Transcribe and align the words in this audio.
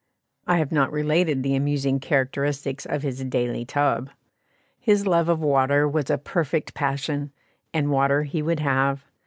I 0.47 0.57
have 0.57 0.71
not 0.71 0.91
related 0.91 1.43
the 1.43 1.55
amusing 1.55 1.99
characteristics 1.99 2.87
of 2.87 3.03
his 3.03 3.23
"daily 3.23 3.65
tub." 3.65 4.09
His 4.79 5.05
love 5.05 5.29
of 5.29 5.41
water 5.41 5.87
was 5.87 6.09
a 6.09 6.17
perfect 6.17 6.73
passion, 6.73 7.31
and 7.71 7.91
water 7.91 8.23
he 8.23 8.41
would 8.41 8.61
have. 8.61 9.05